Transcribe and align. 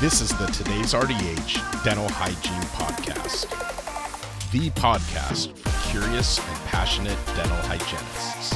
This 0.00 0.20
is 0.20 0.28
the 0.38 0.46
Today's 0.46 0.94
RDH 0.94 1.82
Dental 1.82 2.08
Hygiene 2.08 2.62
Podcast, 2.70 3.50
the 4.52 4.70
podcast 4.80 5.58
for 5.58 5.90
curious 5.90 6.38
and 6.38 6.56
passionate 6.66 7.18
dental 7.34 7.56
hygienists. 7.62 8.54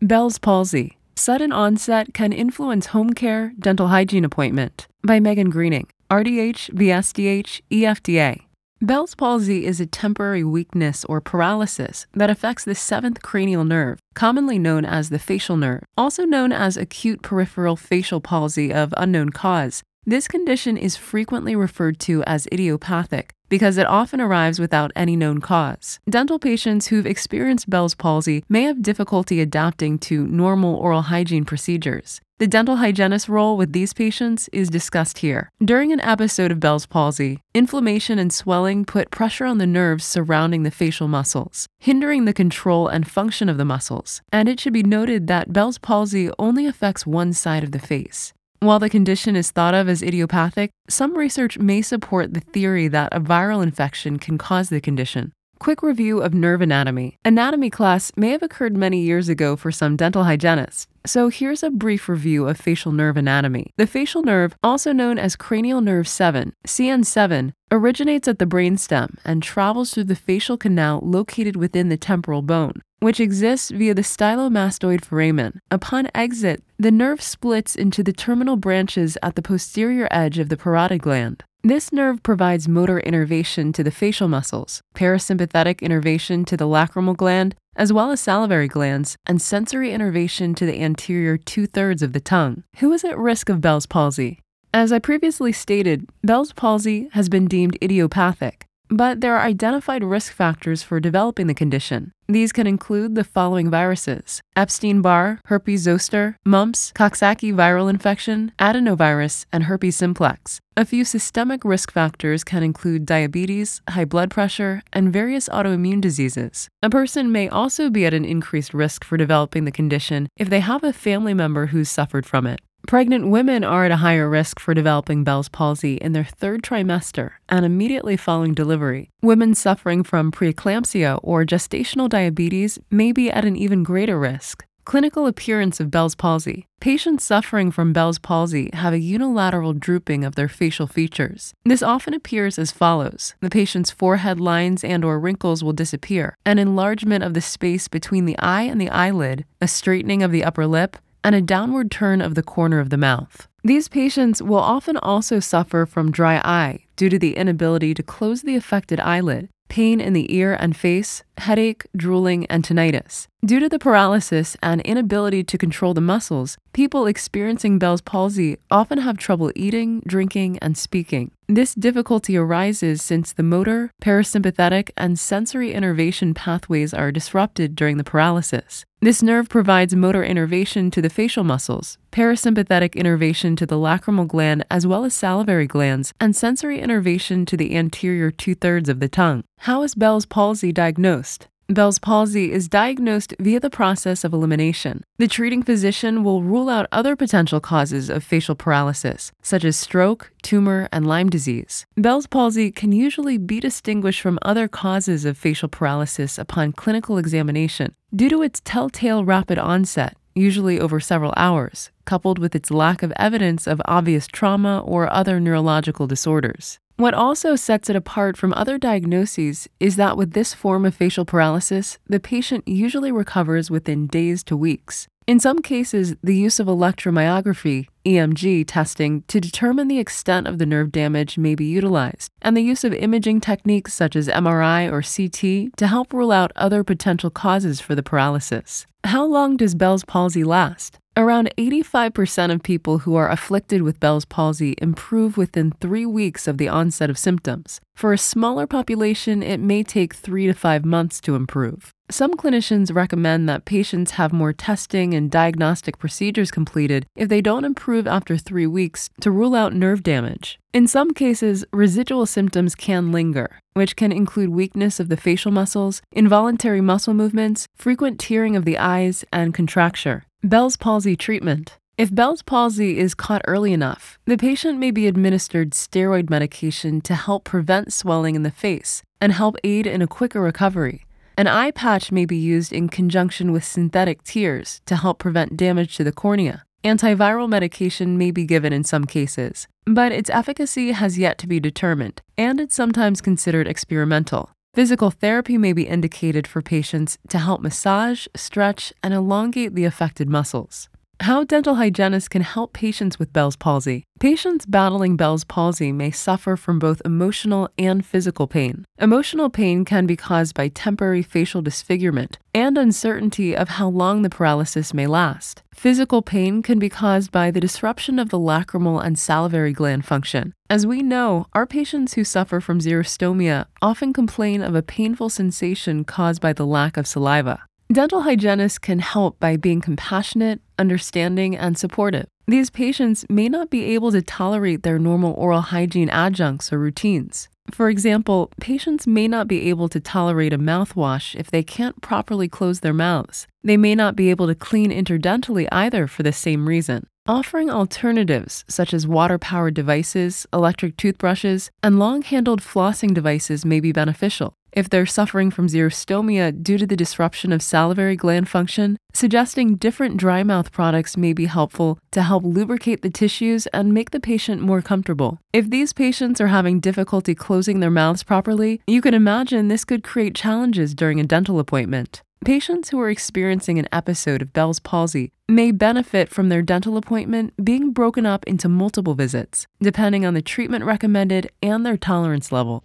Bell's 0.00 0.38
palsy. 0.38 0.96
Sudden 1.14 1.52
onset 1.52 2.14
can 2.14 2.32
influence 2.32 2.86
home 2.86 3.12
care 3.12 3.52
dental 3.58 3.88
hygiene 3.88 4.24
appointment 4.24 4.88
by 5.04 5.20
Megan 5.20 5.50
Greening, 5.50 5.88
RDH, 6.10 6.70
BSDH, 6.70 7.60
EFDA. 7.70 8.46
Bell's 8.84 9.14
palsy 9.14 9.64
is 9.64 9.80
a 9.80 9.86
temporary 9.86 10.42
weakness 10.42 11.04
or 11.04 11.20
paralysis 11.20 12.08
that 12.14 12.30
affects 12.30 12.64
the 12.64 12.74
seventh 12.74 13.22
cranial 13.22 13.64
nerve, 13.64 14.00
commonly 14.14 14.58
known 14.58 14.84
as 14.84 15.08
the 15.08 15.20
facial 15.20 15.56
nerve, 15.56 15.84
also 15.96 16.24
known 16.24 16.50
as 16.50 16.76
acute 16.76 17.22
peripheral 17.22 17.76
facial 17.76 18.20
palsy 18.20 18.72
of 18.72 18.92
unknown 18.96 19.30
cause. 19.30 19.84
This 20.04 20.26
condition 20.26 20.76
is 20.76 20.96
frequently 20.96 21.54
referred 21.54 22.00
to 22.00 22.24
as 22.24 22.48
idiopathic 22.52 23.34
because 23.48 23.78
it 23.78 23.86
often 23.86 24.20
arrives 24.20 24.58
without 24.58 24.90
any 24.96 25.14
known 25.14 25.40
cause. 25.40 26.00
Dental 26.10 26.40
patients 26.40 26.88
who've 26.88 27.06
experienced 27.06 27.70
Bell's 27.70 27.94
palsy 27.94 28.42
may 28.48 28.64
have 28.64 28.82
difficulty 28.82 29.40
adapting 29.40 30.00
to 30.00 30.26
normal 30.26 30.74
oral 30.74 31.02
hygiene 31.02 31.44
procedures. 31.44 32.20
The 32.38 32.48
dental 32.48 32.76
hygienist 32.76 33.28
role 33.28 33.56
with 33.56 33.72
these 33.72 33.92
patients 33.92 34.48
is 34.52 34.68
discussed 34.68 35.18
here. 35.18 35.48
During 35.64 35.92
an 35.92 36.00
episode 36.00 36.50
of 36.50 36.58
Bell's 36.58 36.86
palsy, 36.86 37.38
inflammation 37.54 38.18
and 38.18 38.32
swelling 38.32 38.84
put 38.84 39.12
pressure 39.12 39.44
on 39.44 39.58
the 39.58 39.68
nerves 39.68 40.04
surrounding 40.04 40.64
the 40.64 40.72
facial 40.72 41.06
muscles, 41.06 41.68
hindering 41.78 42.24
the 42.24 42.32
control 42.32 42.88
and 42.88 43.08
function 43.08 43.48
of 43.48 43.56
the 43.56 43.64
muscles. 43.64 44.20
And 44.32 44.48
it 44.48 44.58
should 44.58 44.72
be 44.72 44.82
noted 44.82 45.28
that 45.28 45.52
Bell's 45.52 45.78
palsy 45.78 46.28
only 46.40 46.66
affects 46.66 47.06
one 47.06 47.32
side 47.32 47.62
of 47.62 47.70
the 47.70 47.78
face. 47.78 48.32
While 48.62 48.78
the 48.78 48.88
condition 48.88 49.34
is 49.34 49.50
thought 49.50 49.74
of 49.74 49.88
as 49.88 50.04
idiopathic, 50.04 50.70
some 50.88 51.18
research 51.18 51.58
may 51.58 51.82
support 51.82 52.32
the 52.32 52.38
theory 52.38 52.86
that 52.86 53.12
a 53.12 53.20
viral 53.20 53.60
infection 53.60 54.20
can 54.20 54.38
cause 54.38 54.68
the 54.68 54.80
condition. 54.80 55.32
Quick 55.58 55.82
review 55.82 56.22
of 56.22 56.32
nerve 56.32 56.62
anatomy. 56.62 57.18
Anatomy 57.24 57.70
class 57.70 58.12
may 58.16 58.28
have 58.30 58.40
occurred 58.40 58.76
many 58.76 59.00
years 59.00 59.28
ago 59.28 59.56
for 59.56 59.72
some 59.72 59.96
dental 59.96 60.22
hygienists, 60.22 60.86
so 61.04 61.28
here's 61.28 61.64
a 61.64 61.70
brief 61.70 62.08
review 62.08 62.46
of 62.46 62.56
facial 62.56 62.92
nerve 62.92 63.16
anatomy. 63.16 63.72
The 63.78 63.86
facial 63.88 64.22
nerve, 64.22 64.54
also 64.62 64.92
known 64.92 65.18
as 65.18 65.34
cranial 65.34 65.80
nerve 65.80 66.06
7, 66.06 66.52
CN7, 66.64 67.54
originates 67.72 68.28
at 68.28 68.38
the 68.38 68.46
brainstem 68.46 69.16
and 69.24 69.42
travels 69.42 69.92
through 69.92 70.04
the 70.04 70.14
facial 70.14 70.56
canal 70.56 71.00
located 71.02 71.56
within 71.56 71.88
the 71.88 71.96
temporal 71.96 72.42
bone, 72.42 72.80
which 73.02 73.18
exists 73.18 73.70
via 73.70 73.94
the 73.94 74.02
stylomastoid 74.02 75.04
foramen. 75.04 75.58
Upon 75.70 76.08
exit, 76.14 76.62
the 76.78 76.92
nerve 76.92 77.20
splits 77.20 77.74
into 77.74 78.04
the 78.04 78.12
terminal 78.12 78.56
branches 78.56 79.18
at 79.22 79.34
the 79.34 79.42
posterior 79.42 80.06
edge 80.10 80.38
of 80.38 80.48
the 80.48 80.56
parotid 80.56 81.00
gland. 81.00 81.42
This 81.64 81.92
nerve 81.92 82.22
provides 82.22 82.68
motor 82.68 83.00
innervation 83.00 83.72
to 83.72 83.82
the 83.82 83.90
facial 83.90 84.28
muscles, 84.28 84.82
parasympathetic 84.94 85.80
innervation 85.80 86.44
to 86.44 86.56
the 86.56 86.66
lacrimal 86.66 87.16
gland, 87.16 87.56
as 87.74 87.92
well 87.92 88.12
as 88.12 88.20
salivary 88.20 88.68
glands, 88.68 89.16
and 89.26 89.42
sensory 89.42 89.92
innervation 89.92 90.54
to 90.54 90.66
the 90.66 90.80
anterior 90.80 91.36
two 91.36 91.66
thirds 91.66 92.02
of 92.02 92.12
the 92.12 92.20
tongue. 92.20 92.62
Who 92.76 92.92
is 92.92 93.04
at 93.04 93.18
risk 93.18 93.48
of 93.48 93.60
Bell's 93.60 93.86
palsy? 93.86 94.40
As 94.74 94.92
I 94.92 94.98
previously 95.00 95.52
stated, 95.52 96.08
Bell's 96.22 96.52
palsy 96.52 97.08
has 97.12 97.28
been 97.28 97.46
deemed 97.46 97.76
idiopathic, 97.82 98.66
but 98.92 99.22
there 99.22 99.34
are 99.36 99.46
identified 99.46 100.04
risk 100.04 100.32
factors 100.32 100.82
for 100.82 101.00
developing 101.00 101.46
the 101.46 101.54
condition. 101.54 102.12
These 102.28 102.52
can 102.52 102.66
include 102.66 103.14
the 103.14 103.24
following 103.24 103.70
viruses 103.70 104.40
Epstein 104.54 105.02
Barr, 105.02 105.40
herpes 105.46 105.82
zoster, 105.82 106.36
mumps, 106.44 106.92
Coxsackie 106.92 107.54
viral 107.54 107.90
infection, 107.90 108.52
adenovirus, 108.58 109.46
and 109.52 109.64
herpes 109.64 109.96
simplex. 109.96 110.60
A 110.76 110.84
few 110.84 111.04
systemic 111.04 111.64
risk 111.64 111.90
factors 111.90 112.44
can 112.44 112.62
include 112.62 113.04
diabetes, 113.04 113.80
high 113.88 114.04
blood 114.04 114.30
pressure, 114.30 114.82
and 114.92 115.12
various 115.12 115.48
autoimmune 115.48 116.00
diseases. 116.00 116.68
A 116.82 116.90
person 116.90 117.32
may 117.32 117.48
also 117.48 117.90
be 117.90 118.06
at 118.06 118.14
an 118.14 118.24
increased 118.24 118.72
risk 118.72 119.04
for 119.04 119.16
developing 119.16 119.64
the 119.64 119.72
condition 119.72 120.28
if 120.36 120.48
they 120.48 120.60
have 120.60 120.84
a 120.84 120.92
family 120.92 121.34
member 121.34 121.66
who's 121.66 121.90
suffered 121.90 122.26
from 122.26 122.46
it. 122.46 122.60
Pregnant 122.86 123.28
women 123.28 123.64
are 123.64 123.84
at 123.84 123.92
a 123.92 123.96
higher 123.96 124.28
risk 124.28 124.58
for 124.58 124.74
developing 124.74 125.24
Bell's 125.24 125.48
palsy 125.48 125.96
in 125.96 126.12
their 126.12 126.24
third 126.24 126.62
trimester 126.62 127.32
and 127.48 127.64
immediately 127.64 128.16
following 128.16 128.54
delivery. 128.54 129.10
Women 129.22 129.54
suffering 129.54 130.02
from 130.02 130.32
preeclampsia 130.32 131.20
or 131.22 131.44
gestational 131.44 132.08
diabetes 132.08 132.78
may 132.90 133.12
be 133.12 133.30
at 133.30 133.44
an 133.44 133.56
even 133.56 133.82
greater 133.82 134.18
risk. 134.18 134.64
Clinical 134.84 135.28
appearance 135.28 135.78
of 135.78 135.92
Bell's 135.92 136.16
palsy. 136.16 136.66
Patients 136.80 137.22
suffering 137.22 137.70
from 137.70 137.92
Bell's 137.92 138.18
palsy 138.18 138.68
have 138.72 138.92
a 138.92 138.98
unilateral 138.98 139.74
drooping 139.74 140.24
of 140.24 140.34
their 140.34 140.48
facial 140.48 140.88
features. 140.88 141.54
This 141.64 141.84
often 141.84 142.14
appears 142.14 142.58
as 142.58 142.72
follows. 142.72 143.36
The 143.40 143.48
patient's 143.48 143.92
forehead 143.92 144.40
lines 144.40 144.82
and 144.82 145.04
or 145.04 145.20
wrinkles 145.20 145.62
will 145.62 145.72
disappear, 145.72 146.36
an 146.44 146.58
enlargement 146.58 147.22
of 147.22 147.34
the 147.34 147.40
space 147.40 147.86
between 147.86 148.24
the 148.24 148.38
eye 148.40 148.62
and 148.62 148.80
the 148.80 148.90
eyelid, 148.90 149.44
a 149.60 149.68
straightening 149.68 150.20
of 150.24 150.32
the 150.32 150.42
upper 150.42 150.66
lip, 150.66 150.96
and 151.24 151.34
a 151.34 151.40
downward 151.40 151.90
turn 151.90 152.20
of 152.20 152.34
the 152.34 152.42
corner 152.42 152.80
of 152.80 152.90
the 152.90 152.96
mouth. 152.96 153.48
These 153.64 153.88
patients 153.88 154.42
will 154.42 154.56
often 154.56 154.96
also 154.96 155.38
suffer 155.38 155.86
from 155.86 156.10
dry 156.10 156.36
eye 156.38 156.86
due 156.96 157.08
to 157.08 157.18
the 157.18 157.36
inability 157.36 157.94
to 157.94 158.02
close 158.02 158.42
the 158.42 158.56
affected 158.56 158.98
eyelid, 158.98 159.48
pain 159.68 160.00
in 160.00 160.12
the 160.12 160.34
ear 160.34 160.56
and 160.58 160.76
face, 160.76 161.22
headache, 161.38 161.86
drooling, 161.96 162.46
and 162.46 162.64
tinnitus. 162.64 163.28
Due 163.44 163.58
to 163.58 163.68
the 163.68 163.78
paralysis 163.78 164.56
and 164.62 164.80
inability 164.82 165.42
to 165.42 165.58
control 165.58 165.94
the 165.94 166.00
muscles, 166.00 166.56
people 166.72 167.06
experiencing 167.06 167.76
Bell's 167.76 168.00
palsy 168.00 168.56
often 168.70 168.98
have 168.98 169.18
trouble 169.18 169.50
eating, 169.56 170.00
drinking, 170.06 170.58
and 170.60 170.78
speaking. 170.78 171.32
This 171.48 171.74
difficulty 171.74 172.36
arises 172.36 173.02
since 173.02 173.32
the 173.32 173.42
motor, 173.42 173.90
parasympathetic, 174.00 174.90
and 174.96 175.18
sensory 175.18 175.72
innervation 175.72 176.34
pathways 176.34 176.94
are 176.94 177.10
disrupted 177.10 177.74
during 177.74 177.96
the 177.96 178.04
paralysis. 178.04 178.84
This 179.00 179.20
nerve 179.20 179.48
provides 179.48 179.96
motor 179.96 180.22
innervation 180.22 180.92
to 180.92 181.02
the 181.02 181.10
facial 181.10 181.42
muscles, 181.42 181.98
parasympathetic 182.12 182.94
innervation 182.94 183.56
to 183.56 183.66
the 183.66 183.74
lacrimal 183.74 184.28
gland 184.28 184.64
as 184.70 184.86
well 184.86 185.04
as 185.04 185.12
salivary 185.14 185.66
glands, 185.66 186.12
and 186.20 186.36
sensory 186.36 186.78
innervation 186.78 187.44
to 187.46 187.56
the 187.56 187.74
anterior 187.74 188.30
two 188.30 188.54
thirds 188.54 188.88
of 188.88 189.00
the 189.00 189.08
tongue. 189.08 189.42
How 189.58 189.82
is 189.82 189.96
Bell's 189.96 190.26
palsy 190.26 190.70
diagnosed? 190.70 191.21
Bell's 191.68 191.98
palsy 191.98 192.52
is 192.52 192.68
diagnosed 192.68 193.34
via 193.38 193.58
the 193.58 193.70
process 193.70 194.24
of 194.24 194.32
elimination. 194.32 195.04
The 195.16 195.28
treating 195.28 195.62
physician 195.62 196.22
will 196.22 196.42
rule 196.42 196.68
out 196.68 196.86
other 196.92 197.16
potential 197.16 197.60
causes 197.60 198.10
of 198.10 198.24
facial 198.24 198.54
paralysis, 198.54 199.32
such 199.42 199.64
as 199.64 199.76
stroke, 199.76 200.32
tumor, 200.42 200.88
and 200.92 201.06
Lyme 201.06 201.30
disease. 201.30 201.86
Bell's 201.96 202.26
palsy 202.26 202.70
can 202.70 202.92
usually 202.92 203.38
be 203.38 203.58
distinguished 203.60 204.20
from 204.20 204.38
other 204.42 204.68
causes 204.68 205.24
of 205.24 205.38
facial 205.38 205.68
paralysis 205.68 206.36
upon 206.36 206.72
clinical 206.72 207.16
examination 207.16 207.94
due 208.14 208.28
to 208.28 208.42
its 208.42 208.60
telltale 208.64 209.24
rapid 209.24 209.58
onset, 209.58 210.16
usually 210.34 210.78
over 210.78 211.00
several 211.00 211.32
hours, 211.36 211.90
coupled 212.04 212.38
with 212.38 212.54
its 212.54 212.70
lack 212.70 213.02
of 213.02 213.12
evidence 213.16 213.66
of 213.66 213.80
obvious 213.86 214.26
trauma 214.26 214.80
or 214.80 215.10
other 215.10 215.40
neurological 215.40 216.06
disorders. 216.06 216.78
What 217.02 217.14
also 217.14 217.56
sets 217.56 217.90
it 217.90 217.96
apart 217.96 218.36
from 218.36 218.54
other 218.54 218.78
diagnoses 218.78 219.68
is 219.80 219.96
that 219.96 220.16
with 220.16 220.34
this 220.34 220.54
form 220.54 220.84
of 220.84 220.94
facial 220.94 221.24
paralysis, 221.24 221.98
the 222.06 222.20
patient 222.20 222.68
usually 222.68 223.10
recovers 223.10 223.72
within 223.72 224.06
days 224.06 224.44
to 224.44 224.56
weeks. 224.56 225.08
In 225.24 225.38
some 225.38 225.60
cases, 225.60 226.16
the 226.22 226.34
use 226.34 226.58
of 226.58 226.66
electromyography, 226.66 227.86
EMG, 228.04 228.64
testing 228.66 229.22
to 229.28 229.40
determine 229.40 229.86
the 229.86 230.00
extent 230.00 230.48
of 230.48 230.58
the 230.58 230.66
nerve 230.66 230.90
damage 230.90 231.38
may 231.38 231.54
be 231.54 231.64
utilized, 231.64 232.32
and 232.42 232.56
the 232.56 232.62
use 232.62 232.82
of 232.82 232.92
imaging 232.92 233.40
techniques 233.40 233.94
such 233.94 234.16
as 234.16 234.26
MRI 234.26 234.90
or 234.90 235.00
CT 235.00 235.76
to 235.76 235.86
help 235.86 236.12
rule 236.12 236.32
out 236.32 236.50
other 236.56 236.82
potential 236.82 237.30
causes 237.30 237.80
for 237.80 237.94
the 237.94 238.02
paralysis. 238.02 238.84
How 239.04 239.24
long 239.24 239.56
does 239.56 239.76
Bell's 239.76 240.04
palsy 240.04 240.42
last? 240.42 240.98
Around 241.16 241.52
85% 241.58 242.52
of 242.52 242.62
people 242.62 242.98
who 242.98 243.14
are 243.16 243.30
afflicted 243.30 243.82
with 243.82 244.00
Bell's 244.00 244.24
palsy 244.24 244.74
improve 244.78 245.36
within 245.36 245.72
three 245.72 246.06
weeks 246.06 246.48
of 246.48 246.56
the 246.56 246.68
onset 246.68 247.10
of 247.10 247.18
symptoms. 247.18 247.80
For 247.94 248.12
a 248.12 248.18
smaller 248.18 248.66
population, 248.66 249.42
it 249.42 249.60
may 249.60 249.82
take 249.82 250.14
three 250.14 250.46
to 250.46 250.54
five 250.54 250.86
months 250.86 251.20
to 251.22 251.34
improve. 251.34 251.92
Some 252.12 252.34
clinicians 252.34 252.94
recommend 252.94 253.48
that 253.48 253.64
patients 253.64 254.10
have 254.12 254.34
more 254.34 254.52
testing 254.52 255.14
and 255.14 255.30
diagnostic 255.30 255.96
procedures 255.98 256.50
completed 256.50 257.06
if 257.16 257.30
they 257.30 257.40
don't 257.40 257.64
improve 257.64 258.06
after 258.06 258.36
three 258.36 258.66
weeks 258.66 259.08
to 259.22 259.30
rule 259.30 259.54
out 259.54 259.72
nerve 259.72 260.02
damage. 260.02 260.58
In 260.74 260.86
some 260.86 261.12
cases, 261.14 261.64
residual 261.72 262.26
symptoms 262.26 262.74
can 262.74 263.12
linger, 263.12 263.58
which 263.72 263.96
can 263.96 264.12
include 264.12 264.50
weakness 264.50 265.00
of 265.00 265.08
the 265.08 265.16
facial 265.16 265.50
muscles, 265.50 266.02
involuntary 266.12 266.82
muscle 266.82 267.14
movements, 267.14 267.66
frequent 267.76 268.20
tearing 268.20 268.56
of 268.56 268.66
the 268.66 268.76
eyes, 268.76 269.24
and 269.32 269.54
contracture. 269.54 270.24
Bell's 270.44 270.76
palsy 270.76 271.16
treatment. 271.16 271.78
If 271.96 272.14
Bell's 272.14 272.42
palsy 272.42 272.98
is 272.98 273.14
caught 273.14 273.40
early 273.48 273.72
enough, 273.72 274.18
the 274.26 274.36
patient 274.36 274.78
may 274.78 274.90
be 274.90 275.06
administered 275.06 275.70
steroid 275.70 276.28
medication 276.28 277.00
to 277.02 277.14
help 277.14 277.44
prevent 277.44 277.90
swelling 277.90 278.34
in 278.34 278.42
the 278.42 278.50
face 278.50 279.02
and 279.18 279.32
help 279.32 279.56
aid 279.64 279.86
in 279.86 280.02
a 280.02 280.06
quicker 280.06 280.42
recovery. 280.42 281.06
An 281.36 281.46
eye 281.46 281.70
patch 281.70 282.12
may 282.12 282.26
be 282.26 282.36
used 282.36 282.72
in 282.72 282.90
conjunction 282.90 283.52
with 283.52 283.64
synthetic 283.64 284.22
tears 284.22 284.82
to 284.84 284.96
help 284.96 285.18
prevent 285.18 285.56
damage 285.56 285.96
to 285.96 286.04
the 286.04 286.12
cornea. 286.12 286.64
Antiviral 286.84 287.48
medication 287.48 288.18
may 288.18 288.30
be 288.30 288.44
given 288.44 288.72
in 288.72 288.84
some 288.84 289.06
cases, 289.06 289.66
but 289.86 290.12
its 290.12 290.28
efficacy 290.28 290.92
has 290.92 291.16
yet 291.16 291.38
to 291.38 291.46
be 291.46 291.58
determined, 291.58 292.20
and 292.36 292.60
it's 292.60 292.74
sometimes 292.74 293.20
considered 293.20 293.66
experimental. 293.66 294.50
Physical 294.74 295.10
therapy 295.10 295.56
may 295.56 295.72
be 295.72 295.86
indicated 295.86 296.46
for 296.46 296.60
patients 296.60 297.16
to 297.28 297.38
help 297.38 297.60
massage, 297.60 298.26
stretch, 298.34 298.92
and 299.02 299.14
elongate 299.14 299.74
the 299.74 299.84
affected 299.84 300.28
muscles. 300.28 300.88
How 301.20 301.44
dental 301.44 301.76
hygienists 301.76 302.26
can 302.28 302.42
help 302.42 302.72
patients 302.72 303.16
with 303.16 303.32
Bell's 303.32 303.54
palsy. 303.54 304.02
Patients 304.18 304.66
battling 304.66 305.16
Bell's 305.16 305.44
palsy 305.44 305.92
may 305.92 306.10
suffer 306.10 306.56
from 306.56 306.80
both 306.80 307.00
emotional 307.04 307.68
and 307.78 308.04
physical 308.04 308.48
pain. 308.48 308.84
Emotional 308.98 309.48
pain 309.48 309.84
can 309.84 310.04
be 310.04 310.16
caused 310.16 310.54
by 310.54 310.66
temporary 310.66 311.22
facial 311.22 311.62
disfigurement 311.62 312.38
and 312.52 312.76
uncertainty 312.76 313.56
of 313.56 313.68
how 313.68 313.88
long 313.88 314.22
the 314.22 314.30
paralysis 314.30 314.92
may 314.92 315.06
last. 315.06 315.62
Physical 315.72 316.22
pain 316.22 316.60
can 316.60 316.80
be 316.80 316.88
caused 316.88 317.30
by 317.30 317.52
the 317.52 317.60
disruption 317.60 318.18
of 318.18 318.30
the 318.30 318.38
lacrimal 318.38 319.00
and 319.04 319.16
salivary 319.16 319.72
gland 319.72 320.04
function. 320.04 320.52
As 320.68 320.88
we 320.88 321.02
know, 321.02 321.46
our 321.52 321.66
patients 321.66 322.14
who 322.14 322.24
suffer 322.24 322.60
from 322.60 322.80
xerostomia 322.80 323.66
often 323.80 324.12
complain 324.12 324.60
of 324.60 324.74
a 324.74 324.82
painful 324.82 325.28
sensation 325.28 326.02
caused 326.04 326.40
by 326.40 326.52
the 326.52 326.66
lack 326.66 326.96
of 326.96 327.06
saliva. 327.06 327.62
Dental 327.92 328.22
hygienists 328.22 328.78
can 328.78 329.00
help 329.00 329.38
by 329.38 329.58
being 329.58 329.82
compassionate, 329.82 330.62
understanding, 330.78 331.54
and 331.54 331.76
supportive. 331.76 332.26
These 332.46 332.70
patients 332.70 333.26
may 333.28 333.50
not 333.50 333.68
be 333.68 333.84
able 333.94 334.10
to 334.12 334.22
tolerate 334.22 334.82
their 334.82 334.98
normal 334.98 335.34
oral 335.34 335.60
hygiene 335.60 336.08
adjuncts 336.08 336.72
or 336.72 336.78
routines. 336.78 337.50
For 337.70 337.90
example, 337.90 338.50
patients 338.58 339.06
may 339.06 339.28
not 339.28 339.46
be 339.46 339.68
able 339.68 339.90
to 339.90 340.00
tolerate 340.00 340.54
a 340.54 340.58
mouthwash 340.58 341.38
if 341.38 341.50
they 341.50 341.62
can't 341.62 342.00
properly 342.00 342.48
close 342.48 342.80
their 342.80 342.94
mouths. 342.94 343.46
They 343.62 343.76
may 343.76 343.94
not 343.94 344.16
be 344.16 344.30
able 344.30 344.46
to 344.46 344.54
clean 344.54 344.90
interdentally 344.90 345.68
either 345.70 346.06
for 346.06 346.22
the 346.22 346.32
same 346.32 346.66
reason. 346.66 347.06
Offering 347.28 347.70
alternatives 347.70 348.64
such 348.66 348.92
as 348.92 349.06
water 349.06 349.38
powered 349.38 349.74
devices, 349.74 350.44
electric 350.52 350.96
toothbrushes, 350.96 351.70
and 351.80 351.96
long 351.96 352.22
handled 352.22 352.60
flossing 352.60 353.14
devices 353.14 353.64
may 353.64 353.78
be 353.78 353.92
beneficial. 353.92 354.54
If 354.72 354.90
they're 354.90 355.06
suffering 355.06 355.52
from 355.52 355.68
xerostomia 355.68 356.50
due 356.50 356.78
to 356.78 356.86
the 356.86 356.96
disruption 356.96 357.52
of 357.52 357.62
salivary 357.62 358.16
gland 358.16 358.48
function, 358.48 358.96
suggesting 359.12 359.76
different 359.76 360.16
dry 360.16 360.42
mouth 360.42 360.72
products 360.72 361.16
may 361.16 361.32
be 361.32 361.44
helpful 361.44 362.00
to 362.10 362.22
help 362.22 362.42
lubricate 362.42 363.02
the 363.02 363.10
tissues 363.10 363.68
and 363.68 363.94
make 363.94 364.10
the 364.10 364.18
patient 364.18 364.60
more 364.60 364.82
comfortable. 364.82 365.38
If 365.52 365.70
these 365.70 365.92
patients 365.92 366.40
are 366.40 366.48
having 366.48 366.80
difficulty 366.80 367.36
closing 367.36 367.78
their 367.78 367.88
mouths 367.88 368.24
properly, 368.24 368.80
you 368.88 369.00
can 369.00 369.14
imagine 369.14 369.68
this 369.68 369.84
could 369.84 370.02
create 370.02 370.34
challenges 370.34 370.92
during 370.92 371.20
a 371.20 371.24
dental 371.24 371.60
appointment. 371.60 372.22
Patients 372.44 372.90
who 372.90 372.98
are 372.98 373.08
experiencing 373.08 373.78
an 373.78 373.86
episode 373.92 374.42
of 374.42 374.52
Bell's 374.52 374.80
palsy 374.80 375.30
may 375.48 375.70
benefit 375.70 376.28
from 376.28 376.48
their 376.48 376.60
dental 376.60 376.96
appointment 376.96 377.52
being 377.64 377.92
broken 377.92 378.26
up 378.26 378.44
into 378.48 378.68
multiple 378.68 379.14
visits, 379.14 379.68
depending 379.80 380.26
on 380.26 380.34
the 380.34 380.42
treatment 380.42 380.84
recommended 380.84 381.48
and 381.62 381.86
their 381.86 381.96
tolerance 381.96 382.50
level. 382.50 382.82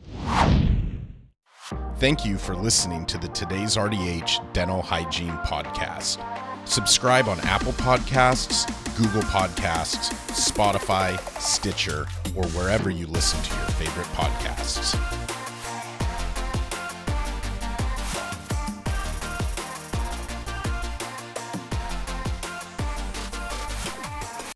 Thank 1.96 2.24
you 2.24 2.38
for 2.38 2.56
listening 2.56 3.08
to 3.08 3.18
the 3.18 3.30
Today's 3.30 3.78
RDH 3.78 4.54
Dental 4.54 4.84
Hygiene 4.84 5.34
Podcast. 5.38 6.24
Subscribe 6.68 7.28
on 7.28 7.40
Apple 7.40 7.74
Podcasts, 7.74 8.68
Google 8.96 9.24
Podcasts, 9.24 10.14
Spotify, 10.30 11.20
Stitcher, 11.42 12.06
or 12.36 12.46
wherever 12.50 12.92
you 12.92 13.08
listen 13.08 13.42
to 13.42 13.56
your 13.56 13.70
favorite 13.70 14.08
podcasts. 14.08 15.37